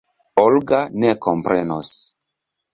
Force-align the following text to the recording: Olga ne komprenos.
Olga 0.43 0.79
ne 1.05 1.13
komprenos. 1.27 1.95